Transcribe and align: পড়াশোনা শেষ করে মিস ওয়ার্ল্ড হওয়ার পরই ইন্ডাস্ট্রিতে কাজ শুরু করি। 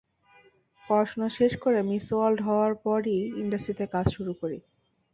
পড়াশোনা 0.83 1.27
শেষ 1.37 1.51
করে 1.63 1.79
মিস 1.89 2.05
ওয়ার্ল্ড 2.11 2.39
হওয়ার 2.47 2.73
পরই 2.83 3.19
ইন্ডাস্ট্রিতে 3.41 3.85
কাজ 3.93 4.05
শুরু 4.15 4.33
করি। 4.41 4.57